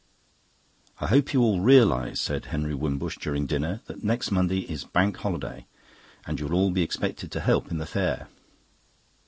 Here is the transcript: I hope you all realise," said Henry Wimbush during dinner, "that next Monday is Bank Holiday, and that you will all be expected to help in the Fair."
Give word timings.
I 0.99 1.05
hope 1.05 1.31
you 1.31 1.43
all 1.43 1.59
realise," 1.61 2.19
said 2.19 2.45
Henry 2.45 2.73
Wimbush 2.73 3.19
during 3.19 3.45
dinner, 3.45 3.81
"that 3.85 4.03
next 4.03 4.31
Monday 4.31 4.61
is 4.61 4.83
Bank 4.83 5.15
Holiday, 5.17 5.67
and 6.25 6.39
that 6.39 6.41
you 6.41 6.47
will 6.47 6.57
all 6.59 6.71
be 6.71 6.81
expected 6.81 7.31
to 7.33 7.39
help 7.39 7.69
in 7.69 7.77
the 7.77 7.85
Fair." 7.85 8.27